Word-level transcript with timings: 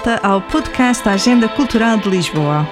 volta 0.00 0.20
ao 0.22 0.40
podcast 0.40 1.04
da 1.04 1.12
Agenda 1.12 1.46
Cultural 1.46 1.98
de 1.98 2.08
Lisboa. 2.08 2.66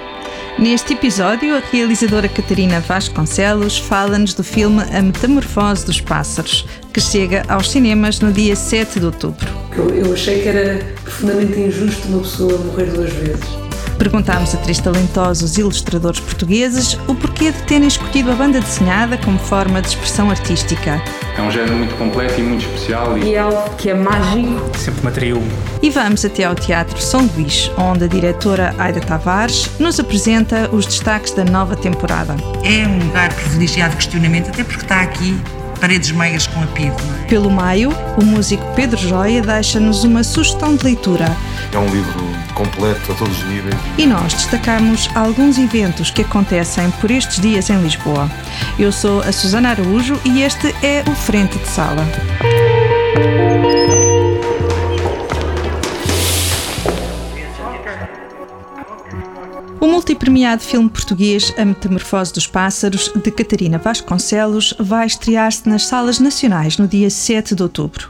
Neste 0.58 0.94
episódio, 0.94 1.54
a 1.54 1.60
realizadora 1.60 2.26
Catarina 2.26 2.80
Vasconcelos 2.80 3.76
fala-nos 3.76 4.32
do 4.32 4.42
filme 4.42 4.82
A 4.90 5.02
Metamorfose 5.02 5.84
dos 5.84 6.00
Pássaros, 6.00 6.66
que 6.92 7.00
chega 7.00 7.42
aos 7.46 7.70
cinemas 7.70 8.18
no 8.20 8.32
dia 8.32 8.56
7 8.56 9.00
de 9.00 9.06
outubro. 9.06 9.46
Eu, 9.76 9.94
eu 9.94 10.14
achei 10.14 10.40
que 10.40 10.48
era 10.48 10.82
profundamente 11.02 11.60
injusto 11.60 12.08
uma 12.08 12.20
pessoa 12.20 12.58
morrer 12.58 12.86
duas 12.86 13.12
vezes. 13.12 13.67
Perguntámos 13.98 14.54
a 14.54 14.58
três 14.58 14.78
talentosos 14.78 15.58
ilustradores 15.58 16.20
portugueses 16.20 16.96
o 17.08 17.14
porquê 17.14 17.50
de 17.50 17.62
terem 17.64 17.88
escolhido 17.88 18.30
a 18.30 18.34
banda 18.34 18.60
desenhada 18.60 19.18
como 19.18 19.38
forma 19.38 19.82
de 19.82 19.88
expressão 19.88 20.30
artística. 20.30 21.02
É 21.36 21.42
um 21.42 21.50
género 21.50 21.76
muito 21.76 21.94
completo 21.96 22.40
e 22.40 22.42
muito 22.42 22.64
especial. 22.64 23.18
E 23.18 23.34
é 23.34 23.38
algo 23.38 23.70
que 23.76 23.90
é 23.90 23.94
mágico. 23.94 24.76
Sempre 24.76 25.02
me 25.02 25.08
atraiu. 25.08 25.42
E 25.82 25.90
vamos 25.90 26.24
até 26.24 26.44
ao 26.44 26.54
Teatro 26.54 27.00
São 27.00 27.28
Luís, 27.36 27.70
onde 27.76 28.04
a 28.04 28.06
diretora 28.06 28.74
Aida 28.78 29.00
Tavares 29.00 29.68
nos 29.78 29.98
apresenta 29.98 30.68
os 30.72 30.86
destaques 30.86 31.32
da 31.32 31.44
nova 31.44 31.76
temporada. 31.76 32.36
É 32.64 32.86
um 32.86 33.04
lugar 33.04 33.32
privilegiado 33.34 33.90
de 33.90 33.96
questionamento, 33.96 34.48
até 34.48 34.62
porque 34.62 34.82
está 34.82 35.00
aqui 35.00 35.40
paredes 35.78 36.10
meias 36.10 36.46
com 36.46 36.62
apito. 36.62 37.02
É? 37.22 37.26
Pelo 37.26 37.50
maio, 37.50 37.90
o 38.20 38.24
músico 38.24 38.64
Pedro 38.74 38.98
Joia 38.98 39.42
deixa-nos 39.42 40.04
uma 40.04 40.22
sugestão 40.22 40.76
de 40.76 40.84
leitura. 40.84 41.36
É 41.72 41.78
um 41.78 41.86
livro 41.86 42.28
completo 42.54 43.12
a 43.12 43.14
todos 43.14 43.38
os 43.38 43.44
níveis. 43.48 43.76
E 43.96 44.06
nós 44.06 44.34
destacamos 44.34 45.08
alguns 45.14 45.58
eventos 45.58 46.10
que 46.10 46.22
acontecem 46.22 46.90
por 47.00 47.10
estes 47.10 47.40
dias 47.40 47.70
em 47.70 47.80
Lisboa. 47.80 48.30
Eu 48.78 48.92
sou 48.92 49.20
a 49.20 49.32
Susana 49.32 49.70
Araújo 49.70 50.18
e 50.24 50.42
este 50.42 50.74
é 50.82 51.04
o 51.08 51.14
Frente 51.14 51.58
de 51.58 51.68
Sala. 51.68 52.06
O 59.80 59.86
multipremiado 59.86 60.60
filme 60.60 60.88
português 60.88 61.54
A 61.56 61.64
Metamorfose 61.64 62.32
dos 62.32 62.48
Pássaros, 62.48 63.12
de 63.14 63.30
Catarina 63.30 63.78
Vasconcelos, 63.78 64.74
vai 64.76 65.06
estrear-se 65.06 65.68
nas 65.68 65.86
salas 65.86 66.18
nacionais 66.18 66.78
no 66.78 66.88
dia 66.88 67.08
7 67.08 67.54
de 67.54 67.62
outubro. 67.62 68.08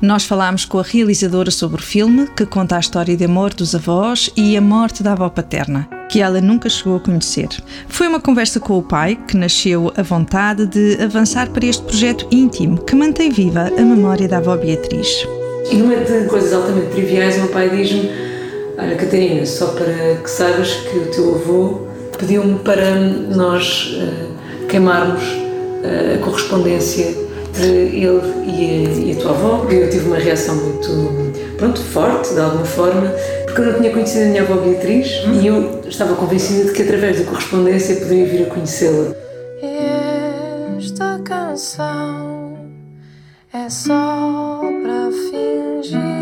Nós 0.00 0.24
falámos 0.24 0.64
com 0.64 0.78
a 0.78 0.82
realizadora 0.82 1.50
sobre 1.50 1.78
o 1.78 1.84
filme, 1.84 2.26
que 2.34 2.46
conta 2.46 2.76
a 2.76 2.80
história 2.80 3.14
de 3.14 3.24
amor 3.24 3.52
dos 3.52 3.74
avós 3.74 4.30
e 4.34 4.56
a 4.56 4.62
morte 4.62 5.02
da 5.02 5.12
avó 5.12 5.28
paterna, 5.28 5.86
que 6.08 6.22
ela 6.22 6.40
nunca 6.40 6.70
chegou 6.70 6.96
a 6.96 7.00
conhecer. 7.00 7.48
Foi 7.86 8.08
uma 8.08 8.20
conversa 8.20 8.58
com 8.58 8.78
o 8.78 8.82
pai 8.82 9.14
que 9.28 9.36
nasceu 9.36 9.92
a 9.98 10.02
vontade 10.02 10.66
de 10.66 11.02
avançar 11.02 11.50
para 11.50 11.66
este 11.66 11.82
projeto 11.82 12.26
íntimo 12.30 12.82
que 12.82 12.96
mantém 12.96 13.30
viva 13.30 13.70
a 13.76 13.82
memória 13.82 14.26
da 14.26 14.38
avó 14.38 14.56
Beatriz. 14.56 15.06
E 15.70 15.76
numa 15.76 15.96
de 15.96 16.26
coisas 16.28 16.54
altamente 16.54 16.92
triviais, 16.92 17.36
o 17.36 17.40
meu 17.40 17.48
pai 17.48 17.68
diz-me 17.68 18.29
Olha, 18.82 18.96
Catarina, 18.96 19.44
só 19.44 19.66
para 19.72 20.16
que 20.22 20.30
saibas 20.30 20.72
que 20.72 20.96
o 20.96 21.10
teu 21.10 21.34
avô 21.34 21.80
pediu-me 22.18 22.58
para 22.60 22.94
nós 22.94 23.94
uh, 23.94 24.66
queimarmos 24.68 25.22
uh, 25.22 26.14
a 26.14 26.24
correspondência 26.24 27.14
entre 27.50 27.66
ele 27.66 27.98
e 27.98 28.06
a, 28.06 29.12
e 29.12 29.12
a, 29.12 29.20
tua 29.20 29.32
avó. 29.32 29.66
Eu 29.68 29.90
tive 29.90 30.06
uma 30.06 30.16
reação 30.16 30.54
muito, 30.54 30.88
pronto, 31.58 31.78
forte, 31.78 32.32
de 32.32 32.40
alguma 32.40 32.64
forma, 32.64 33.12
porque 33.44 33.60
eu 33.60 33.66
não 33.66 33.74
tinha 33.74 33.92
conhecido 33.92 34.24
a 34.24 34.28
minha 34.28 34.42
avó 34.42 34.54
Beatriz 34.54 35.26
hum. 35.26 35.40
e 35.42 35.46
eu 35.46 35.82
estava 35.86 36.14
convencida 36.14 36.64
de 36.64 36.72
que 36.72 36.80
através 36.80 37.18
da 37.18 37.24
correspondência 37.26 37.96
poderia 37.96 38.24
vir 38.24 38.42
a 38.44 38.46
conhecê-la. 38.46 39.14
Esta 40.78 41.20
canção 41.22 42.56
é 43.52 43.68
só 43.68 44.62
para 44.82 45.10
fingir. 45.12 46.19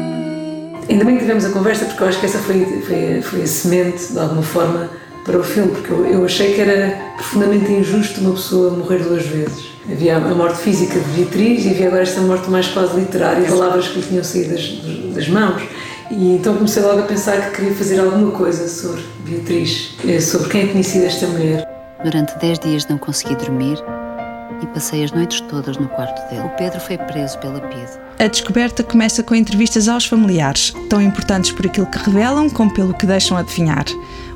Ainda 0.88 1.04
bem 1.04 1.16
que 1.16 1.20
tivemos 1.20 1.44
a 1.44 1.50
conversa, 1.50 1.84
porque 1.84 2.02
eu 2.02 2.08
acho 2.08 2.18
que 2.18 2.26
essa 2.26 2.38
foi, 2.38 2.64
foi, 2.86 3.20
foi 3.22 3.42
a 3.42 3.46
semente, 3.46 4.12
de 4.12 4.18
alguma 4.18 4.42
forma, 4.42 4.88
para 5.22 5.38
o 5.38 5.44
filme, 5.44 5.70
porque 5.72 5.90
eu, 5.90 6.06
eu 6.06 6.24
achei 6.24 6.54
que 6.54 6.60
era 6.62 7.12
profundamente 7.16 7.70
injusto 7.70 8.20
uma 8.22 8.32
pessoa 8.32 8.70
morrer 8.70 8.98
duas 8.98 9.26
vezes. 9.26 9.68
Havia 9.90 10.16
a 10.16 10.20
morte 10.20 10.58
física 10.58 10.98
de 10.98 11.08
Beatriz 11.10 11.64
e 11.66 11.70
havia 11.70 11.88
agora 11.88 12.02
esta 12.02 12.20
morte 12.22 12.48
mais 12.48 12.68
quase 12.68 12.98
literária, 12.98 13.46
palavras 13.46 13.88
que 13.88 14.00
lhe 14.00 14.06
tinham 14.06 14.24
saído 14.24 14.54
das, 14.54 15.14
das 15.14 15.28
mãos. 15.28 15.62
E 16.10 16.36
então 16.36 16.54
comecei 16.54 16.82
logo 16.82 17.00
a 17.00 17.02
pensar 17.02 17.50
que 17.50 17.56
queria 17.56 17.74
fazer 17.74 18.00
alguma 18.00 18.30
coisa 18.30 18.66
sobre 18.66 19.02
Beatriz, 19.26 19.94
eh, 20.08 20.20
sobre 20.20 20.48
quem 20.48 20.68
tinha 20.68 20.82
sido 20.82 21.04
esta 21.04 21.26
mulher. 21.26 21.68
Durante 22.02 22.38
dez 22.38 22.58
dias 22.58 22.86
não 22.86 22.96
consegui 22.96 23.36
dormir 23.36 23.78
e 24.62 24.66
passei 24.66 25.04
as 25.04 25.12
noites 25.12 25.40
todas 25.42 25.76
no 25.76 25.88
quarto 25.88 26.28
dele. 26.28 26.46
O 26.46 26.56
Pedro 26.56 26.80
foi 26.80 26.98
preso 26.98 27.38
pela 27.38 27.60
PIDE. 27.60 27.98
A 28.18 28.26
descoberta 28.26 28.82
começa 28.82 29.22
com 29.22 29.34
entrevistas 29.34 29.88
aos 29.88 30.04
familiares, 30.04 30.74
tão 30.88 31.00
importantes 31.00 31.52
por 31.52 31.66
aquilo 31.66 31.86
que 31.86 31.98
revelam 31.98 32.50
como 32.50 32.72
pelo 32.72 32.94
que 32.94 33.06
deixam 33.06 33.36
adivinhar. 33.36 33.84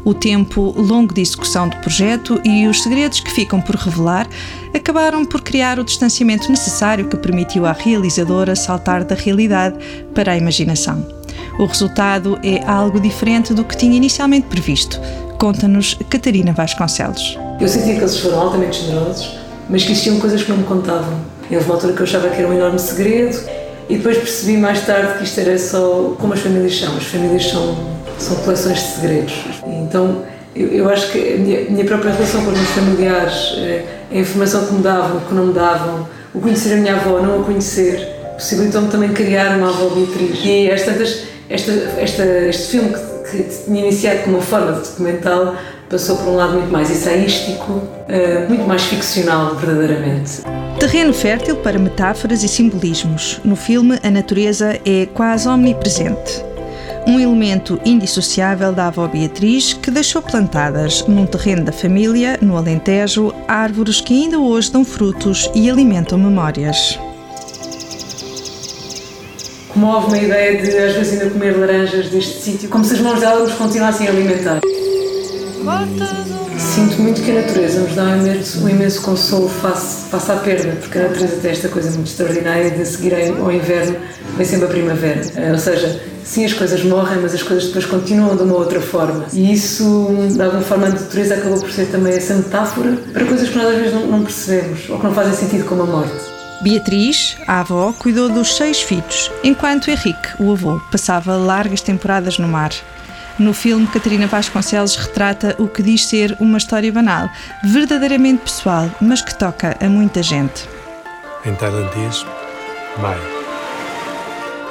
O 0.04 0.14
tempo 0.14 0.74
longo 0.76 1.14
de 1.14 1.20
execução 1.20 1.68
do 1.68 1.76
projeto 1.76 2.40
e 2.44 2.66
os 2.66 2.82
segredos 2.82 3.20
que 3.20 3.30
ficam 3.30 3.60
por 3.60 3.76
revelar 3.76 4.28
acabaram 4.74 5.24
por 5.24 5.42
criar 5.42 5.78
o 5.78 5.84
distanciamento 5.84 6.50
necessário 6.50 7.08
que 7.08 7.16
permitiu 7.16 7.66
à 7.66 7.72
realizadora 7.72 8.56
saltar 8.56 9.04
da 9.04 9.14
realidade 9.14 9.76
para 10.14 10.32
a 10.32 10.36
imaginação. 10.36 11.06
O 11.58 11.66
resultado 11.66 12.38
é 12.42 12.64
algo 12.64 13.00
diferente 13.00 13.52
do 13.52 13.64
que 13.64 13.76
tinha 13.76 13.96
inicialmente 13.96 14.46
previsto. 14.48 14.98
Conta-nos 15.38 15.94
Catarina 16.08 16.52
Vasconcelos. 16.52 17.36
Eu 17.60 17.68
senti 17.68 17.94
que 17.94 18.00
eles 18.00 18.18
foram 18.18 18.40
altamente 18.40 18.82
generosos 18.84 19.41
mas 19.72 19.82
que 19.82 19.92
existiam 19.92 20.20
coisas 20.20 20.42
que 20.42 20.50
não 20.50 20.58
me 20.58 20.64
contavam. 20.64 21.18
Houve 21.50 21.64
uma 21.64 21.74
altura 21.74 21.94
que 21.94 22.00
eu 22.00 22.04
achava 22.04 22.28
que 22.28 22.36
era 22.36 22.48
um 22.48 22.52
enorme 22.52 22.78
segredo 22.78 23.40
e 23.88 23.96
depois 23.96 24.18
percebi 24.18 24.58
mais 24.58 24.84
tarde 24.84 25.18
que 25.18 25.24
isto 25.24 25.40
era 25.40 25.58
só 25.58 26.14
como 26.20 26.34
as 26.34 26.40
famílias 26.40 26.78
são. 26.78 26.94
As 26.94 27.04
famílias 27.04 27.46
são, 27.46 27.76
são 28.18 28.36
coleções 28.36 28.78
de 28.78 28.86
segredos. 28.94 29.32
Então 29.66 30.22
eu, 30.54 30.68
eu 30.68 30.90
acho 30.90 31.10
que 31.10 31.18
a 31.18 31.38
minha, 31.38 31.60
minha, 31.70 31.84
própria 31.86 32.12
relação 32.12 32.44
com 32.44 32.50
os 32.50 32.58
meus 32.58 32.68
familiares, 32.70 33.54
eh, 33.56 33.84
a 34.10 34.14
informação 34.14 34.66
que 34.66 34.74
me 34.74 34.82
davam, 34.82 35.20
que 35.20 35.34
não 35.34 35.46
me 35.46 35.54
davam, 35.54 36.06
o 36.34 36.40
conhecer 36.40 36.74
a 36.74 36.76
minha 36.76 36.94
avó, 36.94 37.20
não 37.20 37.40
a 37.40 37.44
conhecer, 37.44 38.06
possibilitou-me 38.34 38.88
também 38.88 39.10
criar 39.14 39.56
uma 39.56 39.70
avó 39.70 39.88
Beatriz. 39.88 40.44
E 40.44 40.68
esta, 40.68 40.90
esta, 41.48 42.22
este 42.48 42.70
filme 42.70 42.92
que, 42.92 43.00
que 43.32 43.64
tinha 43.64 43.80
iniciado 43.80 44.20
como 44.24 44.36
uma 44.36 44.42
forma 44.42 44.72
de 44.72 44.80
documental 44.80 45.56
passou 45.88 46.16
por 46.16 46.28
um 46.28 46.36
lado 46.36 46.54
muito 46.54 46.72
mais 46.72 46.90
ensaístico, 46.90 47.82
eh, 48.08 48.46
muito 48.48 48.64
mais 48.64 48.82
ficcional, 48.82 49.54
verdadeiramente. 49.56 50.42
Terreno 50.80 51.12
fértil 51.12 51.56
para 51.56 51.78
metáforas 51.78 52.42
e 52.42 52.48
simbolismos. 52.48 53.38
No 53.44 53.54
filme, 53.54 53.98
a 54.02 54.10
natureza 54.10 54.80
é 54.86 55.06
quase 55.06 55.46
omnipresente. 55.46 56.42
Um 57.06 57.20
elemento 57.20 57.78
indissociável 57.84 58.72
da 58.72 58.86
avó 58.86 59.06
Beatriz 59.06 59.74
que 59.74 59.90
deixou 59.90 60.22
plantadas 60.22 61.04
num 61.06 61.26
terreno 61.26 61.64
da 61.64 61.72
família, 61.72 62.38
no 62.40 62.56
Alentejo, 62.56 63.34
árvores 63.46 64.00
que 64.00 64.14
ainda 64.14 64.38
hoje 64.38 64.72
dão 64.72 64.84
frutos 64.84 65.50
e 65.54 65.68
alimentam 65.68 66.16
memórias. 66.16 66.98
Houve 69.74 70.06
uma 70.06 70.18
ideia 70.18 70.62
de 70.62 70.76
às 70.78 70.94
vezes 70.94 71.14
ainda 71.14 71.30
comer 71.30 71.56
laranjas 71.56 72.08
deste 72.08 72.42
sítio, 72.42 72.68
como 72.68 72.84
se 72.84 72.94
as 72.94 73.00
mãos 73.00 73.20
dela 73.20 73.40
nos 73.40 73.54
continuassem 73.54 74.06
a 74.06 74.10
alimentar. 74.10 74.60
Sinto 76.58 77.02
muito 77.02 77.22
que 77.22 77.30
a 77.30 77.34
natureza 77.34 77.80
nos 77.80 77.94
dá 77.94 78.04
um 78.04 78.20
imenso, 78.20 78.64
um 78.64 78.68
imenso 78.68 79.02
consolo 79.02 79.48
face, 79.48 80.08
face 80.10 80.30
à 80.30 80.36
perda, 80.36 80.76
porque 80.80 80.98
a 80.98 81.02
natureza 81.02 81.36
tem 81.36 81.50
esta 81.50 81.68
coisa 81.68 81.90
muito 81.90 82.06
extraordinária 82.08 82.70
de 82.70 82.84
seguir 82.84 83.14
ao 83.14 83.50
inverno, 83.50 83.96
vem 84.36 84.46
sempre 84.46 84.66
a 84.66 84.68
primavera. 84.68 85.20
Eh, 85.36 85.52
ou 85.52 85.58
seja, 85.58 86.00
sim, 86.24 86.44
as 86.44 86.52
coisas 86.52 86.82
morrem, 86.84 87.18
mas 87.20 87.34
as 87.34 87.42
coisas 87.42 87.66
depois 87.66 87.86
continuam 87.86 88.36
de 88.36 88.42
uma 88.42 88.54
outra 88.54 88.80
forma. 88.80 89.24
E 89.32 89.52
isso, 89.52 90.08
de 90.30 90.42
alguma 90.42 90.62
forma, 90.62 90.86
a 90.86 90.90
natureza 90.90 91.34
acabou 91.34 91.58
por 91.58 91.70
ser 91.70 91.86
também 91.86 92.14
essa 92.14 92.34
metáfora 92.34 92.96
para 93.12 93.24
coisas 93.24 93.48
que 93.48 93.56
nós 93.56 93.68
às 93.68 93.76
vezes 93.76 93.94
não, 93.94 94.06
não 94.06 94.22
percebemos 94.22 94.88
ou 94.88 94.98
que 94.98 95.04
não 95.04 95.14
fazem 95.14 95.34
sentido, 95.34 95.64
como 95.64 95.82
a 95.82 95.86
morte. 95.86 96.41
Beatriz, 96.62 97.36
a 97.48 97.58
avó, 97.58 97.92
cuidou 97.92 98.28
dos 98.28 98.56
seis 98.56 98.80
filhos, 98.80 99.32
enquanto 99.42 99.90
Henrique, 99.90 100.28
o 100.38 100.52
avô, 100.52 100.80
passava 100.92 101.34
largas 101.36 101.80
temporadas 101.80 102.38
no 102.38 102.46
mar. 102.46 102.70
No 103.36 103.52
filme, 103.52 103.84
Catarina 103.88 104.28
Vasconcelos 104.28 104.94
retrata 104.94 105.56
o 105.58 105.66
que 105.66 105.82
diz 105.82 106.06
ser 106.06 106.36
uma 106.38 106.58
história 106.58 106.92
banal, 106.92 107.28
verdadeiramente 107.64 108.44
pessoal, 108.44 108.88
mas 109.00 109.20
que 109.20 109.34
toca 109.34 109.76
a 109.80 109.88
muita 109.88 110.22
gente. 110.22 110.68
Em 111.44 111.52
tailandês, 111.56 112.24
Mai. 113.00 113.18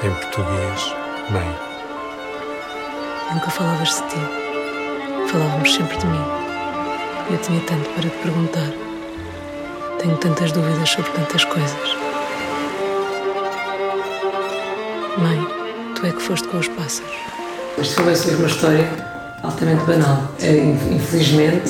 Em 0.01 0.13
português, 0.13 0.95
Mãe. 1.29 1.55
Nunca 3.33 3.49
falavas 3.49 3.89
de 3.89 4.07
ti. 4.07 5.29
Falávamos 5.29 5.73
sempre 5.73 5.97
de 5.97 6.05
mim. 6.05 6.23
Eu 7.29 7.38
tinha 7.39 7.59
tanto 7.61 7.89
para 7.89 8.09
te 8.09 8.17
perguntar. 8.17 8.81
Tenho 10.01 10.18
tantas 10.18 10.51
dúvidas 10.51 10.89
sobre 10.89 11.12
tantas 11.12 11.45
coisas. 11.45 11.95
Mãe, 15.19 15.48
tu 15.94 16.07
é 16.07 16.12
que 16.12 16.21
foste 16.24 16.48
com 16.48 16.57
os 16.57 16.68
pássaros. 16.69 17.12
Filme 17.83 18.12
é 18.12 18.15
sobre 18.15 18.36
uma 18.38 18.48
história 18.48 18.89
altamente 19.44 19.83
banal. 19.83 20.24
É, 20.42 20.57
infelizmente, 20.92 21.69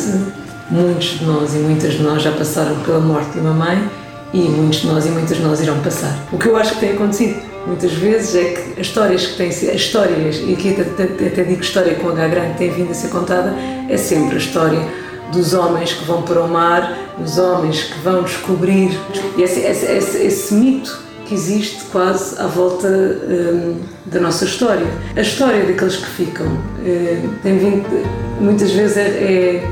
muitos 0.69 1.19
de 1.19 1.25
nós 1.25 1.53
e 1.55 1.57
muitas 1.57 1.95
de 1.95 2.03
nós 2.03 2.23
já 2.23 2.31
passaram 2.31 2.79
pela 2.83 3.01
morte 3.01 3.31
de 3.31 3.39
uma 3.39 3.53
mãe 3.53 3.89
e 4.31 4.39
muitos 4.43 4.79
de 4.79 4.87
nós 4.87 5.05
e 5.05 5.09
muitas 5.09 5.35
de 5.35 5.43
nós 5.43 5.59
irão 5.59 5.77
passar. 5.81 6.17
O 6.31 6.37
que 6.37 6.47
eu 6.47 6.55
acho 6.55 6.75
que 6.75 6.79
tem 6.79 6.93
acontecido 6.93 7.37
muitas 7.67 7.91
vezes 7.91 8.33
é 8.33 8.43
que 8.45 8.79
as 8.79 8.87
histórias 8.87 9.27
que 9.27 9.35
têm 9.35 9.49
as 9.49 9.61
histórias, 9.61 10.37
e 10.37 10.53
aqui 10.53 10.69
até, 10.79 11.03
até, 11.03 11.43
digo 11.43 11.59
história 11.59 11.95
com 11.95 12.07
H 12.07 12.27
grande, 12.29 12.57
tem 12.57 12.71
vindo 12.71 12.91
a 12.91 12.93
ser 12.93 13.09
contada, 13.09 13.53
é 13.89 13.97
sempre 13.97 14.35
a 14.35 14.37
história 14.37 14.79
dos 15.31 15.53
homens 15.53 15.93
que 15.93 16.05
vão 16.05 16.21
para 16.21 16.41
o 16.41 16.47
mar, 16.47 16.97
dos 17.17 17.37
homens 17.37 17.83
que 17.83 17.99
vão 17.99 18.23
descobrir. 18.23 18.97
E 19.37 19.41
esse, 19.41 19.61
esse, 19.61 19.85
esse, 19.85 20.17
esse 20.17 20.53
mito 20.53 20.99
que 21.25 21.35
existe 21.35 21.85
quase 21.85 22.37
à 22.39 22.45
volta 22.45 22.87
hum, 22.87 23.79
da 24.05 24.19
nossa 24.19 24.43
história. 24.43 24.85
A 25.15 25.21
história 25.21 25.65
daqueles 25.65 25.95
que 25.95 26.07
ficam 26.07 26.45
hum, 26.45 27.33
tem 27.41 27.57
vindo, 27.57 27.87
muitas 28.39 28.71
vezes 28.71 28.97
é, 28.97 29.07
é, 29.07 29.69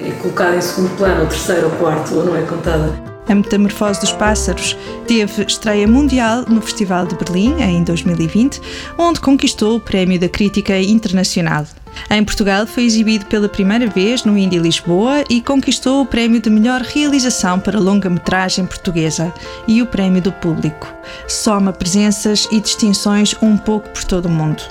é 0.00 0.10
colocada 0.22 0.56
em 0.56 0.60
segundo 0.62 0.96
plano, 0.96 1.20
ou 1.20 1.26
terceiro, 1.26 1.66
ou 1.66 1.72
quarto, 1.72 2.14
ou 2.14 2.24
não 2.24 2.36
é 2.36 2.42
contada. 2.42 3.12
A 3.28 3.34
Metamorfose 3.34 4.00
dos 4.00 4.12
Pássaros 4.12 4.76
teve 5.06 5.44
estreia 5.44 5.86
mundial 5.86 6.44
no 6.48 6.60
Festival 6.60 7.06
de 7.06 7.14
Berlim 7.14 7.60
em 7.60 7.84
2020, 7.84 8.60
onde 8.98 9.20
conquistou 9.20 9.76
o 9.76 9.80
Prémio 9.80 10.18
da 10.18 10.28
Crítica 10.28 10.78
Internacional. 10.78 11.66
Em 12.10 12.24
Portugal 12.24 12.66
foi 12.66 12.84
exibido 12.84 13.26
pela 13.26 13.48
primeira 13.48 13.86
vez 13.86 14.24
no 14.24 14.36
Indie 14.36 14.58
Lisboa 14.58 15.24
e 15.28 15.40
conquistou 15.40 16.02
o 16.02 16.06
prémio 16.06 16.40
de 16.40 16.50
melhor 16.50 16.82
realização 16.82 17.58
para 17.58 17.78
longa-metragem 17.78 18.66
portuguesa 18.66 19.32
e 19.66 19.80
o 19.80 19.86
prémio 19.86 20.20
do 20.20 20.32
público. 20.32 20.92
Soma 21.26 21.72
presenças 21.72 22.46
e 22.50 22.60
distinções 22.60 23.34
um 23.42 23.56
pouco 23.56 23.88
por 23.90 24.04
todo 24.04 24.26
o 24.26 24.30
mundo. 24.30 24.62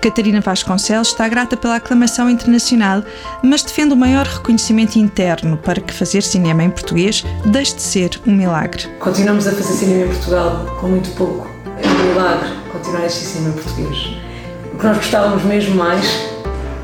Catarina 0.00 0.42
Vasconcelos 0.42 1.08
está 1.08 1.26
grata 1.26 1.56
pela 1.56 1.76
aclamação 1.76 2.28
internacional, 2.28 3.02
mas 3.42 3.62
defende 3.62 3.94
o 3.94 3.96
maior 3.96 4.26
reconhecimento 4.26 4.98
interno 4.98 5.56
para 5.56 5.80
que 5.80 5.94
fazer 5.94 6.22
cinema 6.22 6.62
em 6.62 6.68
português 6.68 7.24
deixe 7.46 7.76
de 7.76 7.80
ser 7.80 8.20
um 8.26 8.32
milagre. 8.32 8.86
Continuamos 8.98 9.46
a 9.46 9.52
fazer 9.52 9.72
cinema 9.72 10.04
em 10.04 10.14
Portugal 10.14 10.76
com 10.78 10.88
muito 10.88 11.10
pouco. 11.12 11.50
É 11.82 11.88
um 11.88 12.08
milagre 12.08 12.50
continuar 12.70 13.04
a 13.04 13.06
assistir 13.06 13.38
cinema 13.38 13.54
em 13.54 13.62
português. 13.62 13.98
O 14.74 14.76
que 14.76 14.84
nós 14.84 14.96
gostávamos 14.98 15.42
mesmo 15.44 15.74
mais 15.74 16.33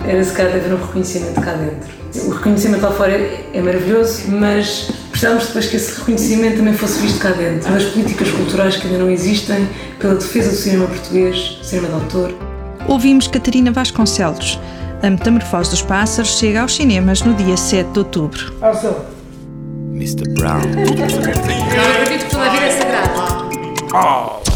era 0.07 0.25
se 0.25 0.33
calhar 0.33 0.55
haver 0.55 0.73
um 0.73 0.77
reconhecimento 0.77 1.41
cá 1.41 1.53
dentro. 1.53 2.01
O 2.27 2.31
reconhecimento 2.31 2.83
lá 2.83 2.93
fora 2.93 3.13
é 3.13 3.61
maravilhoso, 3.61 4.23
mas 4.29 4.91
precisamos 5.11 5.47
depois 5.47 5.67
que 5.67 5.77
esse 5.77 5.99
reconhecimento 5.99 6.57
também 6.57 6.75
fosse 6.75 7.01
visto 7.01 7.19
cá 7.21 7.31
dentro. 7.31 7.69
Pelas 7.69 7.85
políticas 7.85 8.31
culturais 8.31 8.77
que 8.77 8.87
ainda 8.87 8.99
não 8.99 9.11
existem, 9.11 9.69
pela 9.99 10.15
defesa 10.15 10.51
do 10.51 10.57
cinema 10.57 10.87
português, 10.87 11.59
cinema 11.63 11.89
de 11.89 11.95
autor 11.95 12.51
ouvimos 12.91 13.29
Catarina 13.29 13.71
Vasconcelos. 13.71 14.59
A 15.03 15.09
Metamorfose 15.09 15.71
dos 15.71 15.83
Pássaros 15.83 16.39
chega 16.39 16.61
aos 16.61 16.75
cinemas 16.75 17.23
no 17.23 17.35
dia 17.35 17.57
7 17.57 17.91
de 17.91 17.99
outubro. 18.01 18.53
Mr. 19.93 20.29
Brown. 20.35 20.61
Eu 20.61 20.93
acredito 22.03 22.25
que 22.25 22.31
toda 22.31 22.47
a 22.47 22.51
vida 22.51 22.67
é 22.67 22.71
sagrada. 22.71 24.50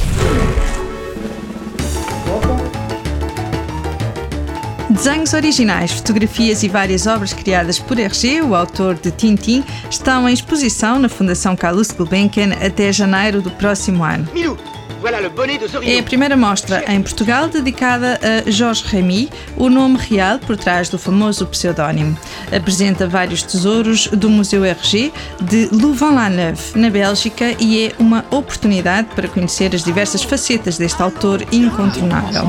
Desenhos 4.95 5.35
originais, 5.35 5.91
fotografias 5.91 6.63
e 6.63 6.69
várias 6.69 7.09
obras 7.09 7.33
criadas 7.33 7.81
por 7.81 7.99
Hergé, 7.99 8.41
o 8.41 8.55
autor 8.55 8.95
de 8.95 9.11
Tintin, 9.11 9.65
estão 9.91 10.29
em 10.29 10.33
exposição 10.33 11.01
na 11.01 11.09
Fundação 11.09 11.57
Carlos 11.57 11.91
Gulbenkian 11.91 12.53
até 12.65 12.93
janeiro 12.93 13.43
do 13.43 13.51
próximo 13.51 14.05
ano. 14.05 14.29
É 15.83 15.99
a 15.99 16.03
primeira 16.03 16.37
mostra 16.37 16.85
em 16.87 17.03
Portugal 17.03 17.49
dedicada 17.49 18.21
a 18.23 18.49
Jorge 18.49 18.85
Remy, 18.87 19.29
o 19.57 19.69
nome 19.69 19.99
real 19.99 20.39
por 20.39 20.57
trás 20.57 20.89
do 20.89 20.97
famoso 20.97 21.45
pseudónimo. 21.47 22.17
Apresenta 22.57 23.09
vários 23.09 23.43
tesouros 23.43 24.07
do 24.07 24.31
Museu 24.31 24.65
RG 24.65 25.13
de 25.41 25.69
Louvain-la-Neuve, 25.73 26.79
na 26.79 26.89
Bélgica, 26.89 27.57
e 27.59 27.87
é 27.87 27.93
uma 27.99 28.25
oportunidade 28.31 29.09
para 29.17 29.27
conhecer 29.27 29.75
as 29.75 29.83
diversas 29.83 30.23
facetas 30.23 30.79
deste 30.79 31.03
autor 31.03 31.43
incontornável. 31.51 32.45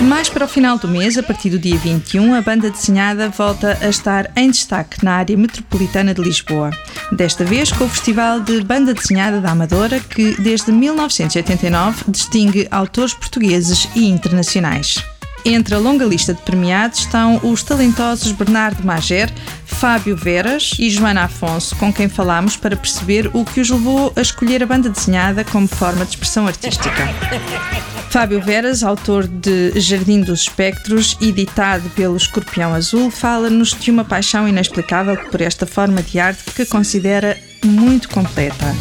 Mais 0.00 0.28
para 0.28 0.44
o 0.44 0.48
final 0.48 0.78
do 0.78 0.88
mês, 0.88 1.18
a 1.18 1.22
partir 1.22 1.50
do 1.50 1.58
dia 1.58 1.76
21, 1.76 2.34
a 2.34 2.40
banda 2.40 2.70
desenhada 2.70 3.28
volta 3.28 3.78
a 3.80 3.88
estar 3.88 4.30
em 4.36 4.50
destaque 4.50 5.04
na 5.04 5.14
área 5.14 5.36
metropolitana 5.36 6.14
de 6.14 6.22
Lisboa. 6.22 6.70
Desta 7.12 7.44
vez 7.44 7.72
com 7.72 7.84
o 7.84 7.88
Festival 7.88 8.40
de 8.40 8.62
Banda 8.62 8.94
Desenhada 8.94 9.40
da 9.40 9.50
Amadora, 9.50 10.00
que 10.00 10.40
desde 10.40 10.72
1989 10.72 12.04
distingue 12.08 12.68
autores 12.70 13.14
portugueses 13.14 13.88
e 13.94 14.08
internacionais. 14.08 15.02
Entre 15.44 15.76
a 15.76 15.78
longa 15.78 16.04
lista 16.04 16.34
de 16.34 16.42
premiados 16.42 16.98
estão 16.98 17.40
os 17.44 17.62
talentosos 17.62 18.32
Bernardo 18.32 18.84
Mager, 18.84 19.32
Fábio 19.64 20.16
Veras 20.16 20.72
e 20.76 20.90
Joana 20.90 21.22
Afonso, 21.22 21.76
com 21.76 21.92
quem 21.92 22.08
falámos 22.08 22.56
para 22.56 22.76
perceber 22.76 23.30
o 23.32 23.44
que 23.44 23.60
os 23.60 23.70
levou 23.70 24.12
a 24.16 24.20
escolher 24.20 24.62
a 24.64 24.66
banda 24.66 24.88
desenhada 24.88 25.44
como 25.44 25.68
forma 25.68 26.04
de 26.04 26.10
expressão 26.10 26.48
artística. 26.48 26.90
Fábio 28.10 28.40
Veras, 28.40 28.82
autor 28.82 29.26
de 29.26 29.78
Jardim 29.78 30.22
dos 30.22 30.40
Espectros, 30.42 31.18
editado 31.20 31.88
pelo 31.90 32.16
Escorpião 32.16 32.72
Azul, 32.72 33.10
fala-nos 33.10 33.70
de 33.70 33.90
uma 33.90 34.04
paixão 34.04 34.48
inexplicável 34.48 35.16
por 35.30 35.40
esta 35.40 35.66
forma 35.66 36.02
de 36.02 36.18
arte 36.18 36.44
que 36.52 36.64
considera 36.64 37.36
muito 37.64 38.08
completa. 38.08 38.74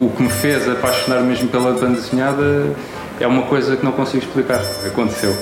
O 0.00 0.08
que 0.08 0.22
me 0.22 0.30
fez 0.30 0.68
apaixonar 0.68 1.20
mesmo 1.22 1.48
pela 1.48 1.72
banda 1.72 2.00
desenhada 2.00 2.74
é 3.20 3.26
uma 3.26 3.42
coisa 3.42 3.76
que 3.76 3.84
não 3.84 3.92
consigo 3.92 4.24
explicar. 4.24 4.60
Aconteceu. 4.86 5.36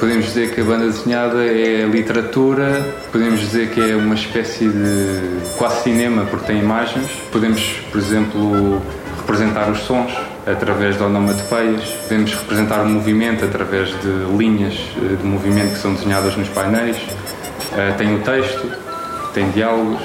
Podemos 0.00 0.24
dizer 0.26 0.52
que 0.52 0.60
a 0.60 0.64
banda 0.64 0.86
desenhada 0.86 1.44
é 1.44 1.86
literatura, 1.86 2.82
podemos 3.12 3.38
dizer 3.38 3.70
que 3.70 3.80
é 3.80 3.94
uma 3.94 4.14
espécie 4.14 4.66
de 4.66 5.56
quase 5.56 5.84
cinema 5.84 6.24
porque 6.24 6.46
tem 6.46 6.58
imagens. 6.58 7.08
Podemos, 7.30 7.62
por 7.92 8.00
exemplo, 8.00 8.82
representar 9.18 9.70
os 9.70 9.78
sons 9.80 10.12
através 10.46 10.96
de 10.96 11.02
onomatopeias, 11.02 11.84
podemos 12.02 12.34
representar 12.34 12.82
o 12.82 12.88
movimento 12.88 13.44
através 13.44 13.88
de 14.00 14.36
linhas 14.36 14.74
eh, 14.96 15.16
de 15.16 15.24
movimento 15.24 15.72
que 15.72 15.78
são 15.78 15.94
desenhadas 15.94 16.36
nos 16.36 16.48
painéis. 16.48 16.96
Eh, 17.76 17.92
tem 17.96 18.14
o 18.14 18.20
texto, 18.20 18.70
tem 19.32 19.50
diálogos, 19.50 20.00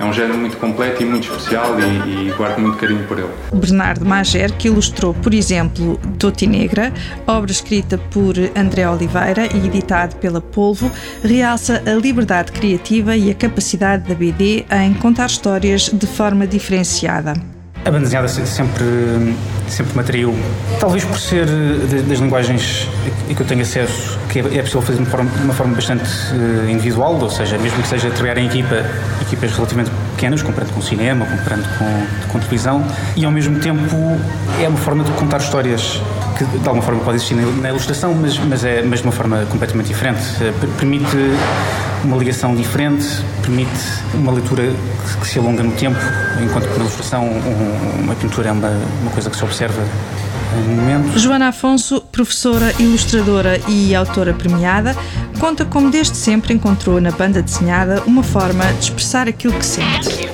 é 0.00 0.04
um 0.04 0.12
género 0.12 0.36
muito 0.38 0.56
completo 0.56 1.02
e 1.02 1.06
muito 1.06 1.30
especial 1.30 1.76
e, 1.80 2.28
e, 2.28 2.32
guardo 2.36 2.60
muito 2.60 2.78
carinho 2.78 3.04
por 3.06 3.18
ele. 3.18 3.30
Bernardo 3.52 4.04
Mager, 4.04 4.52
que 4.54 4.68
ilustrou, 4.68 5.14
por 5.14 5.34
exemplo, 5.34 5.98
Doti 6.18 6.46
Negra, 6.46 6.92
obra 7.26 7.50
escrita 7.50 7.98
por 8.10 8.34
André 8.56 8.88
Oliveira 8.88 9.48
e 9.54 9.66
editado 9.66 10.16
pela 10.16 10.40
Polvo, 10.40 10.90
realça 11.22 11.82
a 11.86 11.94
liberdade 11.94 12.52
criativa 12.52 13.16
e 13.16 13.30
a 13.30 13.34
capacidade 13.34 14.08
da 14.08 14.14
BD 14.14 14.64
em 14.70 14.94
contar 14.94 15.26
histórias 15.26 15.90
de 15.92 16.06
forma 16.06 16.46
diferenciada. 16.46 17.34
A 17.84 17.90
banda 17.90 18.00
desenhada 18.00 18.28
sempre, 18.28 18.84
sempre 19.70 19.94
me 19.94 20.00
atraiu, 20.00 20.36
talvez 20.80 21.04
por 21.04 21.18
ser 21.18 21.46
das 22.08 22.18
linguagens 22.18 22.88
que 23.26 23.40
eu 23.40 23.46
tenho 23.46 23.62
acesso, 23.62 24.18
que 24.28 24.40
é, 24.40 24.42
é 24.42 24.60
possível 24.62 24.82
fazer 24.82 24.94
de 24.94 25.02
uma 25.02 25.10
forma, 25.10 25.30
de 25.30 25.42
uma 25.42 25.54
forma 25.54 25.74
bastante 25.74 26.08
eh, 26.32 26.70
individual, 26.70 27.18
ou 27.20 27.30
seja, 27.30 27.58
mesmo 27.58 27.80
que 27.82 27.88
seja 27.88 28.10
trabalhar 28.10 28.38
em 28.38 28.46
equipa, 28.46 28.84
equipas 29.22 29.52
relativamente 29.52 29.90
pequenas, 30.14 30.42
comparando 30.42 30.72
com 30.72 30.80
cinema, 30.80 31.26
comparando 31.26 31.64
com, 31.78 32.28
com 32.32 32.38
televisão, 32.38 32.84
e 33.16 33.24
ao 33.24 33.30
mesmo 33.30 33.58
tempo 33.60 34.18
é 34.60 34.68
uma 34.68 34.78
forma 34.78 35.04
de 35.04 35.10
contar 35.12 35.38
histórias 35.38 36.00
que 36.36 36.44
de 36.44 36.68
alguma 36.68 36.82
forma 36.82 37.00
pode 37.00 37.16
existir 37.16 37.34
na 37.34 37.68
ilustração, 37.68 38.14
mas, 38.14 38.38
mas, 38.38 38.64
é, 38.64 38.82
mas 38.82 39.00
de 39.00 39.06
uma 39.06 39.12
forma 39.12 39.44
completamente 39.50 39.88
diferente. 39.88 40.22
Eh, 40.40 40.52
permite 40.78 41.16
uma 42.04 42.16
ligação 42.16 42.54
diferente, 42.54 43.06
permite 43.42 43.70
uma 44.14 44.32
leitura 44.32 44.72
que, 45.20 45.26
se 45.26 45.38
alonga 45.38 45.62
no 45.62 45.72
tempo, 45.72 45.98
enquanto 46.42 46.68
que 46.68 46.78
na 46.78 46.84
ilustração 46.84 47.24
um, 47.24 48.02
uma 48.02 48.14
pintura 48.14 48.48
é 48.48 48.52
uma, 48.52 48.68
uma 49.02 49.10
coisa 49.10 49.30
que 49.30 49.36
se 49.36 49.44
observa 49.44 49.82
em 50.56 50.74
momentos. 50.74 51.20
Joana 51.20 51.48
Afonso, 51.48 52.00
professora, 52.00 52.72
ilustradora 52.78 53.60
e 53.68 53.94
autora 53.94 54.32
premiada, 54.32 54.96
conta 55.38 55.64
como 55.64 55.90
desde 55.90 56.16
sempre 56.16 56.54
encontrou 56.54 57.00
na 57.00 57.10
banda 57.10 57.42
desenhada 57.42 58.02
uma 58.06 58.22
forma 58.22 58.64
de 58.74 58.84
expressar 58.84 59.28
aquilo 59.28 59.54
que 59.54 59.66
sente. 59.66 60.28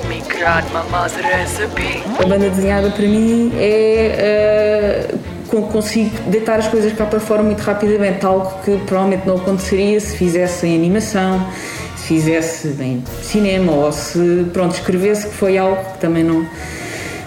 A 2.19 2.27
banda 2.27 2.51
desenhada 2.51 2.91
para 2.91 3.07
mim 3.07 3.51
é 3.57 5.15
uh, 5.15 5.34
consigo 5.63 6.11
deitar 6.31 6.59
as 6.59 6.69
coisas 6.69 6.93
cá 6.93 7.07
para 7.07 7.21
fora 7.21 7.43
muito 7.43 7.61
rapidamente, 7.61 8.25
algo 8.25 8.63
que 8.65 8.77
provavelmente 8.87 9.27
não 9.27 9.37
aconteceria 9.37 9.99
se 10.01 10.17
fizesse 10.17 10.67
em 10.67 10.77
animação, 10.77 11.47
se 11.97 12.07
fizesse 12.09 12.69
em 12.81 13.03
cinema 13.23 13.73
ou 13.73 13.93
se, 13.93 14.47
pronto, 14.53 14.75
escrevesse, 14.75 15.29
que 15.29 15.35
foi 15.35 15.59
algo 15.59 15.83
que 15.93 15.99
também 15.99 16.25
não. 16.25 16.47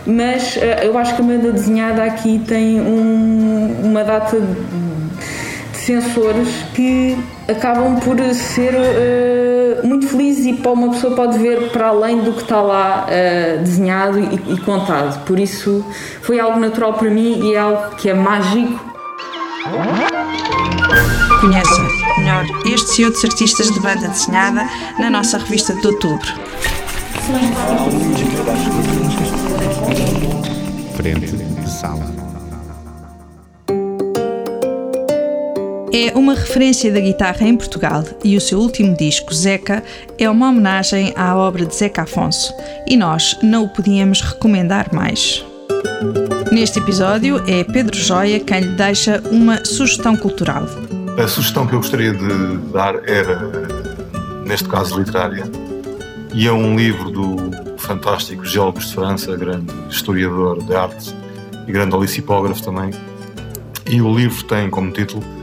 Mas 0.05 0.55
uh, 0.55 0.59
eu 0.83 0.97
acho 0.97 1.15
que 1.15 1.21
a 1.21 1.25
banda 1.25 1.51
desenhada 1.51 2.03
aqui 2.03 2.39
tem 2.47 2.79
um, 2.79 3.75
uma 3.83 4.03
data 4.03 4.39
de 4.39 4.55
sensores 5.87 6.49
que 6.75 7.17
acabam 7.47 7.97
por 8.01 8.17
ser 8.33 8.73
uh, 8.73 9.87
muito 9.87 10.05
felizes 10.07 10.45
e 10.45 10.53
para 10.53 10.71
uma 10.71 10.91
pessoa 10.91 11.15
pode 11.15 11.37
ver 11.37 11.69
para 11.69 11.87
além 11.87 12.19
do 12.19 12.33
que 12.33 12.41
está 12.41 12.61
lá 12.61 13.05
uh, 13.07 13.63
desenhado 13.63 14.19
e, 14.19 14.53
e, 14.53 14.57
contado. 14.59 15.23
Por 15.23 15.39
isso 15.39 15.85
foi 16.21 16.41
algo 16.41 16.59
natural 16.59 16.93
para 16.95 17.09
mim 17.09 17.39
e 17.41 17.53
é 17.53 17.59
algo 17.59 17.95
que 17.95 18.09
é 18.09 18.13
mágico. 18.13 18.85
Conhece 21.39 21.81
melhor 22.17 22.45
estes 22.65 22.99
e 22.99 23.05
outros 23.05 23.23
artistas 23.23 23.71
de 23.71 23.79
banda 23.79 24.09
desenhada 24.09 24.67
na 24.99 25.09
nossa 25.09 25.37
revista 25.37 25.73
de 25.73 25.87
outubro. 25.87 26.27
Frente 30.95 31.46
É 35.99 36.15
uma 36.15 36.35
referência 36.35 36.93
da 36.93 36.99
guitarra 36.99 37.47
em 37.47 37.57
Portugal 37.57 38.03
e 38.23 38.37
o 38.37 38.39
seu 38.39 38.59
último 38.59 38.95
disco, 38.95 39.33
Zeca, 39.33 39.83
é 40.19 40.29
uma 40.29 40.49
homenagem 40.49 41.11
à 41.15 41.35
obra 41.35 41.65
de 41.65 41.75
Zeca 41.75 42.03
Afonso 42.03 42.53
e 42.85 42.95
nós 42.95 43.35
não 43.41 43.63
o 43.63 43.69
podíamos 43.69 44.21
recomendar 44.21 44.93
mais. 44.93 45.43
Neste 46.51 46.77
episódio 46.77 47.43
é 47.47 47.63
Pedro 47.63 47.97
Joia 47.97 48.39
quem 48.39 48.59
lhe 48.59 48.75
deixa 48.75 49.23
uma 49.31 49.65
sugestão 49.65 50.15
cultural. 50.15 50.67
A 51.17 51.27
sugestão 51.27 51.65
que 51.65 51.73
eu 51.73 51.79
gostaria 51.79 52.13
de 52.13 52.57
dar 52.71 52.93
era, 53.09 53.49
neste 54.45 54.69
caso, 54.69 54.99
literária, 54.99 55.45
e 56.31 56.47
é 56.47 56.51
um 56.51 56.75
livro 56.75 57.09
do 57.09 57.51
fantástico 57.79 58.45
Geógrafo 58.45 58.87
de 58.87 58.93
França, 58.93 59.35
grande 59.35 59.73
historiador 59.89 60.63
de 60.63 60.75
arte 60.75 61.15
e 61.67 61.71
grande 61.71 61.95
lexicógrafo 61.95 62.61
também. 62.61 62.91
E 63.89 63.99
o 63.99 64.15
livro 64.15 64.43
tem 64.43 64.69
como 64.69 64.91
título 64.91 65.36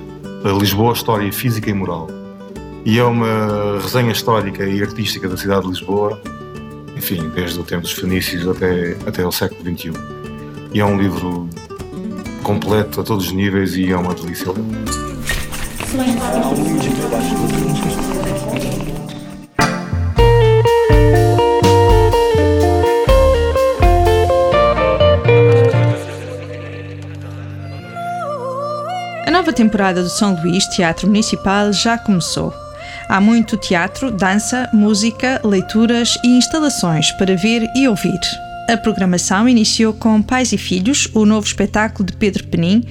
Lisboa, 0.52 0.92
História 0.92 1.32
Física 1.32 1.70
e 1.70 1.74
Moral. 1.74 2.08
E 2.84 2.98
é 2.98 3.04
uma 3.04 3.78
resenha 3.80 4.12
histórica 4.12 4.64
e 4.64 4.82
artística 4.82 5.28
da 5.28 5.36
cidade 5.36 5.62
de 5.62 5.68
Lisboa, 5.68 6.20
enfim, 6.96 7.30
desde 7.34 7.58
o 7.58 7.62
tempo 7.62 7.82
dos 7.82 7.92
fenícios 7.92 8.46
até, 8.46 8.96
até 9.06 9.26
o 9.26 9.32
século 9.32 9.62
XXI. 9.62 9.92
E 10.72 10.80
é 10.80 10.84
um 10.84 10.98
livro 10.98 11.48
completo 12.42 13.00
a 13.00 13.04
todos 13.04 13.26
os 13.26 13.32
níveis 13.32 13.74
e 13.74 13.90
é 13.90 13.96
uma 13.96 14.14
delícia 14.14 14.52
temporada 29.54 30.02
do 30.02 30.08
São 30.08 30.34
Luís 30.42 30.66
Teatro 30.66 31.06
Municipal 31.06 31.72
já 31.72 31.96
começou. 31.96 32.52
Há 33.08 33.20
muito 33.20 33.56
teatro, 33.56 34.10
dança, 34.10 34.68
música, 34.72 35.40
leituras 35.44 36.18
e 36.24 36.36
instalações 36.36 37.10
para 37.12 37.36
ver 37.36 37.70
e 37.74 37.86
ouvir. 37.88 38.20
A 38.68 38.76
programação 38.76 39.48
iniciou 39.48 39.92
com 39.92 40.22
Pais 40.22 40.52
e 40.52 40.58
Filhos, 40.58 41.08
o 41.14 41.24
novo 41.24 41.46
espetáculo 41.46 42.06
de 42.06 42.14
Pedro 42.14 42.44
Penin, 42.44 42.82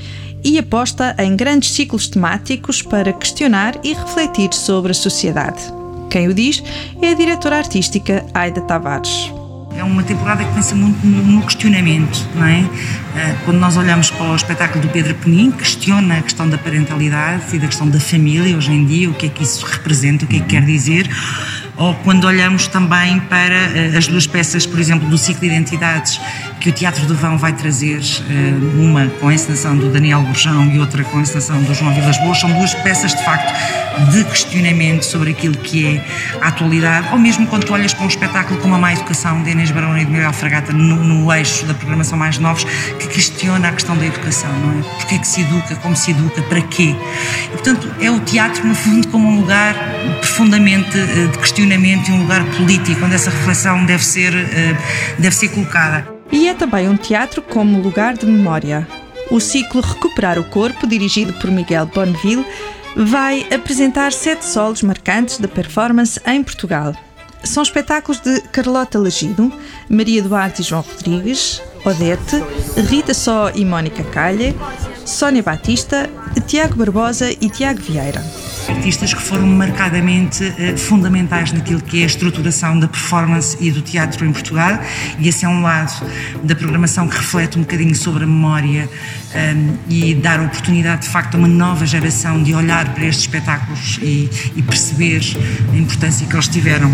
e 0.43 0.57
aposta 0.57 1.15
em 1.19 1.35
grandes 1.35 1.71
ciclos 1.71 2.07
temáticos 2.07 2.81
para 2.81 3.13
questionar 3.13 3.75
e 3.83 3.93
refletir 3.93 4.53
sobre 4.53 4.91
a 4.91 4.95
sociedade. 4.95 5.61
Quem 6.09 6.27
o 6.27 6.33
diz 6.33 6.63
é 7.01 7.09
a 7.09 7.15
diretora 7.15 7.57
artística 7.57 8.25
Aida 8.33 8.61
Tavares. 8.61 9.31
É 9.75 9.83
uma 9.83 10.03
temporada 10.03 10.43
que 10.43 10.53
pensa 10.53 10.75
muito 10.75 11.03
no 11.05 11.41
questionamento, 11.41 12.27
não 12.35 12.45
é? 12.45 12.63
Quando 13.45 13.59
nós 13.59 13.77
olhamos 13.77 14.09
para 14.09 14.31
o 14.31 14.35
espetáculo 14.35 14.81
do 14.81 14.89
Pedro 14.89 15.13
Penin, 15.15 15.51
questiona 15.51 16.17
a 16.17 16.21
questão 16.21 16.49
da 16.49 16.57
parentalidade 16.57 17.55
e 17.55 17.59
da 17.59 17.67
questão 17.67 17.87
da 17.87 17.99
família 17.99 18.57
hoje 18.57 18.71
em 18.71 18.85
dia, 18.85 19.09
o 19.09 19.13
que 19.13 19.27
é 19.27 19.29
que 19.29 19.43
isso 19.43 19.65
representa, 19.65 20.25
o 20.25 20.27
que 20.27 20.37
é 20.37 20.39
que 20.39 20.47
quer 20.47 20.65
dizer 20.65 21.09
ou 21.77 21.93
quando 21.95 22.25
olhamos 22.25 22.67
também 22.67 23.19
para 23.19 23.97
as 23.97 24.07
duas 24.07 24.27
peças, 24.27 24.65
por 24.65 24.79
exemplo, 24.79 25.07
do 25.09 25.17
ciclo 25.17 25.41
de 25.41 25.47
identidades 25.47 26.19
que 26.59 26.69
o 26.69 26.71
Teatro 26.71 27.05
do 27.05 27.15
Vão 27.15 27.37
vai 27.37 27.53
trazer, 27.53 27.99
uma 28.77 29.07
com 29.19 29.27
a 29.27 29.33
encenação 29.33 29.75
do 29.77 29.89
Daniel 29.89 30.21
Borjão 30.21 30.71
e 30.71 30.79
outra 30.79 31.03
com 31.03 31.17
a 31.17 31.21
encenação 31.21 31.61
do 31.63 31.73
João 31.73 31.93
Vilas 31.93 32.17
Boas, 32.19 32.39
são 32.39 32.51
duas 32.51 32.73
peças 32.75 33.13
de 33.13 33.23
facto 33.23 33.53
de 34.11 34.23
questionamento 34.23 35.03
sobre 35.03 35.31
aquilo 35.31 35.55
que 35.57 35.85
é 35.85 36.05
a 36.41 36.47
atualidade, 36.47 37.07
ou 37.11 37.19
mesmo 37.19 37.45
quando 37.47 37.65
tu 37.65 37.73
olhas 37.73 37.93
para 37.93 38.05
um 38.05 38.07
espetáculo 38.07 38.59
como 38.59 38.75
a 38.75 38.77
Má 38.77 38.93
Educação 38.93 39.43
de 39.43 39.51
Inês 39.51 39.71
Barão 39.71 39.97
e 39.97 40.05
de 40.05 40.11
Miguel 40.11 40.33
Fragata 40.33 40.71
no, 40.71 40.95
no 40.95 41.33
eixo 41.33 41.65
da 41.65 41.73
programação 41.73 42.17
mais 42.17 42.37
novos, 42.37 42.63
que 42.63 43.07
questiona 43.07 43.69
a 43.69 43.71
questão 43.71 43.97
da 43.97 44.05
educação, 44.05 44.51
não 44.59 44.79
é? 44.79 44.83
Porquê 44.83 45.15
é 45.15 45.17
que 45.17 45.27
se 45.27 45.41
educa, 45.41 45.75
como 45.75 45.95
se 45.95 46.11
educa, 46.11 46.41
para 46.43 46.61
quê? 46.61 46.95
E, 47.45 47.49
portanto, 47.49 47.91
é 47.99 48.09
o 48.09 48.19
teatro, 48.21 48.65
no 48.65 48.75
fundo, 48.75 49.07
como 49.09 49.27
um 49.27 49.39
lugar 49.39 49.75
profundamente 50.19 50.97
de 51.31 51.37
questionamento 51.37 52.09
e 52.09 52.11
um 52.11 52.21
lugar 52.21 52.43
político, 52.57 53.05
onde 53.05 53.15
essa 53.15 53.29
reflexão 53.29 53.85
deve 53.85 54.03
ser, 54.03 54.33
deve 55.19 55.35
ser 55.35 55.49
colocada. 55.49 56.07
E 56.31 56.47
é 56.47 56.53
também 56.53 56.89
um 56.89 56.97
teatro 56.97 57.41
como 57.41 57.79
lugar 57.79 58.15
de 58.15 58.25
memória. 58.25 58.87
O 59.29 59.39
ciclo 59.39 59.81
Recuperar 59.81 60.39
o 60.39 60.43
Corpo, 60.43 60.87
dirigido 60.87 61.33
por 61.33 61.51
Miguel 61.51 61.85
Bonneville, 61.85 62.45
vai 62.95 63.45
apresentar 63.53 64.11
sete 64.11 64.45
solos 64.45 64.81
marcantes 64.81 65.37
da 65.39 65.47
performance 65.47 66.19
em 66.25 66.43
Portugal. 66.43 66.95
São 67.43 67.61
espetáculos 67.61 68.19
de 68.21 68.41
Carlota 68.49 68.97
Legido, 68.97 69.51
Maria 69.89 70.21
Duarte 70.21 70.61
e 70.61 70.65
João 70.65 70.81
Rodrigues, 70.81 71.61
Odete, 71.85 72.41
Rita 72.89 73.13
Só 73.13 73.51
e 73.53 73.65
Mónica 73.65 74.03
Calha, 74.03 74.55
Sónia 75.05 75.43
Batista, 75.43 76.09
Tiago 76.47 76.75
Barbosa 76.75 77.29
e 77.31 77.49
Tiago 77.49 77.81
Vieira 77.81 78.23
artistas 78.69 79.13
que 79.13 79.21
foram 79.21 79.45
marcadamente 79.45 80.43
uh, 80.43 80.77
fundamentais 80.77 81.51
naquilo 81.51 81.81
que 81.81 82.01
é 82.01 82.03
a 82.03 82.05
estruturação 82.05 82.79
da 82.79 82.87
performance 82.87 83.57
e 83.59 83.71
do 83.71 83.81
teatro 83.81 84.25
em 84.25 84.31
Portugal 84.31 84.79
e 85.19 85.27
esse 85.27 85.45
é 85.45 85.47
um 85.47 85.61
lado 85.61 86.05
da 86.43 86.55
programação 86.55 87.07
que 87.07 87.15
reflete 87.15 87.57
um 87.57 87.61
bocadinho 87.61 87.95
sobre 87.95 88.23
a 88.23 88.27
memória 88.27 88.89
um, 89.35 89.77
e 89.89 90.13
dar 90.15 90.39
a 90.39 90.43
oportunidade 90.43 91.03
de 91.03 91.09
facto 91.09 91.35
a 91.35 91.37
uma 91.37 91.47
nova 91.47 91.85
geração 91.85 92.41
de 92.41 92.53
olhar 92.53 92.93
para 92.93 93.05
estes 93.05 93.25
espetáculos 93.25 93.99
e, 94.01 94.29
e 94.55 94.61
perceber 94.61 95.21
a 95.71 95.75
importância 95.75 96.25
que 96.27 96.33
eles 96.33 96.47
tiveram. 96.47 96.91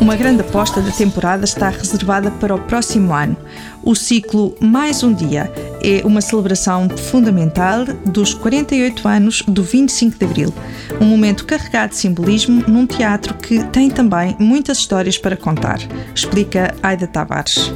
Uma 0.00 0.14
grande 0.14 0.42
aposta 0.42 0.80
da 0.80 0.90
temporada 0.90 1.44
está 1.44 1.70
reservada 1.70 2.30
para 2.30 2.54
o 2.54 2.58
próximo 2.58 3.14
ano. 3.14 3.36
O 3.82 3.94
ciclo 3.94 4.54
Mais 4.60 5.02
um 5.02 5.12
Dia 5.12 5.50
é 5.88 6.04
uma 6.04 6.20
celebração 6.20 6.86
fundamental 6.90 7.86
dos 8.04 8.34
48 8.34 9.08
anos 9.08 9.42
do 9.48 9.62
25 9.62 10.18
de 10.18 10.24
Abril. 10.26 10.54
Um 11.00 11.06
momento 11.06 11.46
carregado 11.46 11.90
de 11.90 11.96
simbolismo 11.96 12.62
num 12.68 12.86
teatro 12.86 13.32
que 13.34 13.64
tem 13.64 13.90
também 13.90 14.36
muitas 14.38 14.78
histórias 14.78 15.16
para 15.16 15.36
contar, 15.36 15.78
explica 16.14 16.74
Aida 16.82 17.06
Tavares 17.06 17.72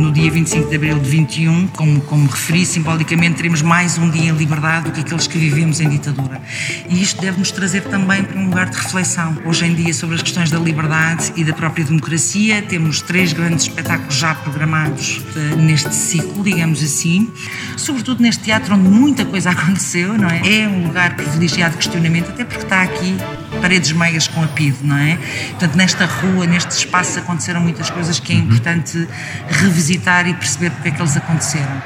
no 0.00 0.10
dia 0.10 0.30
25 0.30 0.70
de 0.70 0.76
abril 0.76 0.98
de 0.98 1.10
21, 1.10 1.68
como, 1.68 2.00
como 2.00 2.26
referi, 2.26 2.64
simbolicamente 2.64 3.36
teremos 3.36 3.60
mais 3.60 3.98
um 3.98 4.10
dia 4.10 4.30
em 4.30 4.34
liberdade 4.34 4.86
do 4.86 4.92
que 4.92 5.00
aqueles 5.00 5.26
que 5.26 5.36
vivemos 5.36 5.78
em 5.80 5.88
ditadura. 5.88 6.40
E 6.88 7.02
isto 7.02 7.20
deve-nos 7.20 7.50
trazer 7.50 7.82
também 7.82 8.24
para 8.24 8.38
um 8.38 8.46
lugar 8.46 8.70
de 8.70 8.76
reflexão. 8.76 9.36
Hoje 9.44 9.66
em 9.66 9.74
dia, 9.74 9.92
sobre 9.92 10.16
as 10.16 10.22
questões 10.22 10.50
da 10.50 10.58
liberdade 10.58 11.32
e 11.36 11.44
da 11.44 11.52
própria 11.52 11.84
democracia, 11.84 12.62
temos 12.62 13.02
três 13.02 13.32
grandes 13.32 13.66
espetáculos 13.66 14.14
já 14.14 14.34
programados 14.34 15.18
uh, 15.18 15.56
neste 15.56 15.94
ciclo, 15.94 16.42
digamos 16.42 16.82
assim, 16.82 17.30
sobretudo 17.76 18.22
neste 18.22 18.44
teatro 18.44 18.74
onde 18.74 18.88
muita 18.88 19.24
coisa 19.24 19.50
aconteceu, 19.52 20.16
não 20.16 20.28
é? 20.28 20.62
É 20.62 20.68
um 20.68 20.86
lugar 20.86 21.14
privilegiado 21.14 21.72
de 21.72 21.78
questionamento, 21.78 22.30
até 22.30 22.44
porque 22.44 22.62
está 22.62 22.82
aqui 22.82 23.16
paredes 23.60 23.92
meias 23.92 24.26
com 24.28 24.42
a 24.42 24.48
PID, 24.48 24.76
não 24.82 24.96
é? 24.96 25.18
Portanto, 25.50 25.76
nesta 25.76 26.04
rua, 26.06 26.46
neste 26.46 26.70
espaço 26.70 27.18
aconteceram 27.18 27.60
muitas 27.60 27.90
coisas 27.90 28.18
que 28.18 28.32
é 28.32 28.36
importante 28.36 29.06
revisitar 29.48 30.26
e 30.26 30.34
perceber 30.34 30.70
porque 30.70 30.88
é 30.88 30.90
que 30.92 31.00
eles 31.00 31.16
aconteceram. 31.16 31.82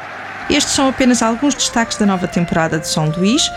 Estes 0.50 0.74
são 0.74 0.88
apenas 0.88 1.22
alguns 1.22 1.54
destaques 1.54 1.96
da 1.96 2.06
nova 2.06 2.28
temporada 2.28 2.78
de 2.78 2.86
São 2.86 3.06
Luís, 3.06 3.50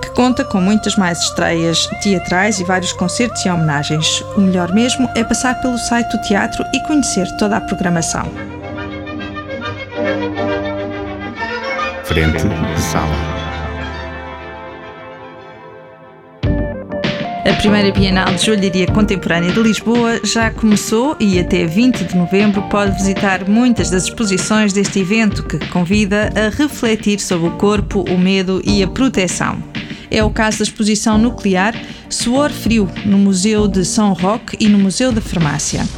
que 0.00 0.10
conta 0.10 0.44
com 0.44 0.60
muitas 0.60 0.96
mais 0.96 1.20
estreias 1.20 1.86
teatrais 2.02 2.60
e 2.60 2.64
vários 2.64 2.92
concertos 2.92 3.44
e 3.44 3.48
homenagens. 3.48 4.20
O 4.36 4.40
melhor 4.40 4.72
mesmo 4.72 5.08
é 5.14 5.24
passar 5.24 5.54
pelo 5.60 5.76
site 5.78 6.10
do 6.16 6.22
teatro 6.22 6.64
e 6.72 6.80
conhecer 6.84 7.26
toda 7.38 7.56
a 7.56 7.60
programação. 7.60 8.30
Frente 12.04 12.44
de 12.44 12.80
sala. 12.80 13.37
A 17.48 17.54
primeira 17.54 17.90
Bienal 17.90 18.34
de 18.34 18.44
Joalharia 18.44 18.86
Contemporânea 18.88 19.50
de 19.50 19.62
Lisboa 19.62 20.20
já 20.22 20.50
começou 20.50 21.16
e 21.18 21.40
até 21.40 21.64
20 21.64 22.04
de 22.04 22.14
novembro 22.14 22.60
pode 22.68 22.92
visitar 22.98 23.48
muitas 23.48 23.88
das 23.88 24.04
exposições 24.04 24.74
deste 24.74 24.98
evento 24.98 25.42
que 25.42 25.58
convida 25.68 26.28
a 26.36 26.54
refletir 26.54 27.18
sobre 27.18 27.48
o 27.48 27.52
corpo, 27.52 28.04
o 28.10 28.18
medo 28.18 28.60
e 28.66 28.82
a 28.82 28.86
proteção. 28.86 29.62
É 30.10 30.22
o 30.22 30.28
caso 30.28 30.58
da 30.58 30.64
exposição 30.64 31.16
nuclear 31.16 31.74
Suor 32.10 32.50
Frio, 32.50 32.86
no 33.06 33.16
Museu 33.16 33.66
de 33.66 33.82
São 33.82 34.12
Roque 34.12 34.54
e 34.60 34.68
no 34.68 34.78
Museu 34.78 35.10
da 35.10 35.22
Farmácia. 35.22 35.88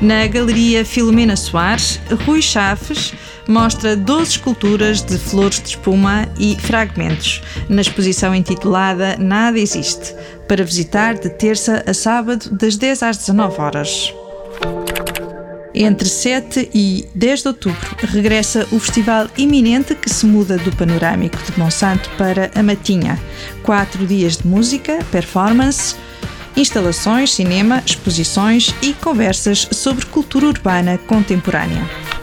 Na 0.00 0.24
Galeria 0.28 0.84
Filomena 0.84 1.34
Soares, 1.34 2.00
Rui 2.24 2.40
Chaves 2.40 3.12
mostra 3.48 3.96
12 3.96 4.30
esculturas 4.30 5.02
de 5.02 5.18
flores 5.18 5.60
de 5.60 5.70
espuma 5.70 6.28
e 6.38 6.56
fragmentos, 6.58 7.42
na 7.68 7.80
exposição 7.80 8.34
intitulada 8.34 9.16
Nada 9.18 9.58
Existe, 9.58 10.14
para 10.48 10.64
visitar 10.64 11.14
de 11.14 11.28
terça 11.28 11.84
a 11.86 11.94
sábado, 11.94 12.50
das 12.50 12.76
10 12.76 13.02
às 13.02 13.16
19 13.18 13.60
horas. 13.60 14.14
Entre 15.74 16.08
7 16.08 16.70
e 16.72 17.08
10 17.16 17.42
de 17.42 17.48
outubro 17.48 17.96
regressa 18.04 18.64
o 18.70 18.78
festival 18.78 19.26
iminente 19.36 19.94
que 19.96 20.08
se 20.08 20.24
muda 20.24 20.56
do 20.56 20.74
panorâmico 20.76 21.36
de 21.36 21.58
Monsanto 21.58 22.08
para 22.16 22.48
a 22.54 22.62
Matinha. 22.62 23.18
Quatro 23.64 24.06
dias 24.06 24.36
de 24.36 24.46
música, 24.46 24.98
performance, 25.10 25.96
instalações, 26.56 27.32
cinema, 27.32 27.82
exposições 27.84 28.72
e 28.80 28.92
conversas 28.92 29.68
sobre 29.72 30.06
cultura 30.06 30.46
urbana 30.46 30.96
contemporânea. 31.08 32.13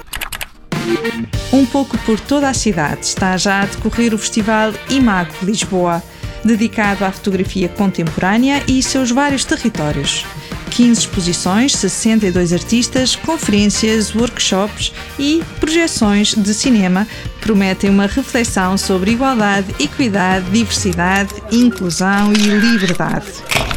Um 1.53 1.65
pouco 1.65 1.97
por 1.99 2.19
toda 2.19 2.49
a 2.49 2.53
cidade 2.53 3.05
está 3.05 3.35
já 3.37 3.61
a 3.61 3.65
decorrer 3.65 4.13
o 4.13 4.17
Festival 4.17 4.73
Imago 4.89 5.33
Lisboa, 5.43 6.01
dedicado 6.43 7.05
à 7.05 7.11
fotografia 7.11 7.69
contemporânea 7.69 8.63
e 8.67 8.81
seus 8.81 9.11
vários 9.11 9.45
territórios. 9.45 10.25
15 10.71 11.01
exposições, 11.01 11.73
62 11.73 12.53
artistas, 12.53 13.15
conferências, 13.15 14.15
workshops 14.15 14.93
e 15.19 15.43
projeções 15.59 16.33
de 16.33 16.53
cinema 16.53 17.05
prometem 17.41 17.89
uma 17.89 18.07
reflexão 18.07 18.77
sobre 18.77 19.11
igualdade, 19.11 19.75
equidade, 19.79 20.49
diversidade, 20.49 21.33
inclusão 21.51 22.31
e 22.31 22.37
liberdade. 22.37 23.70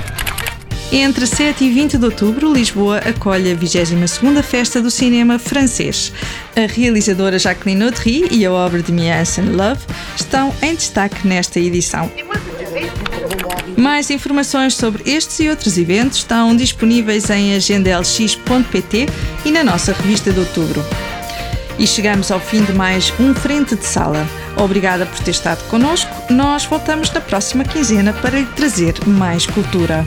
Entre 0.97 1.27
7 1.27 1.65
e 1.65 1.71
20 1.71 1.99
de 1.99 2.05
outubro, 2.05 2.53
Lisboa 2.53 2.99
acolhe 2.99 3.51
a 3.51 3.57
22ª 3.57 4.41
Festa 4.45 4.81
do 4.81 4.93
Cinema 4.93 5.41
Francês. 5.41 6.13
A 6.55 6.73
realizadora 6.73 7.37
Jacqueline 7.37 7.83
Audry 7.83 8.29
e 8.31 8.47
a 8.47 8.53
obra 8.53 8.81
de 8.81 8.93
Miansen 8.93 9.47
Love 9.47 9.81
estão 10.15 10.55
em 10.63 10.73
destaque 10.73 11.27
nesta 11.27 11.59
edição. 11.59 12.09
Mais 13.77 14.09
informações 14.09 14.75
sobre 14.75 15.03
estes 15.11 15.41
e 15.41 15.49
outros 15.49 15.77
eventos 15.77 16.19
estão 16.19 16.55
disponíveis 16.55 17.29
em 17.29 17.57
agendalx.pt 17.57 19.07
e 19.45 19.51
na 19.51 19.65
nossa 19.65 19.93
revista 19.93 20.33
de 20.33 20.39
outubro. 20.39 20.81
E 21.77 21.89
chegamos 21.89 22.31
ao 22.31 22.39
fim 22.39 22.63
de 22.63 22.73
mais 22.73 23.13
um 23.19 23.35
Frente 23.35 23.75
de 23.75 23.85
Sala. 23.85 24.25
Obrigada 24.57 25.07
por 25.07 25.19
ter 25.25 25.33
estado 25.33 25.69
connosco. 25.69 26.33
Nós 26.33 26.65
voltamos 26.65 27.11
na 27.11 27.21
próxima 27.21 27.65
quinzena 27.65 28.13
para 28.13 28.39
lhe 28.39 28.47
trazer 28.47 28.95
mais 29.09 29.45
cultura. 29.45 30.07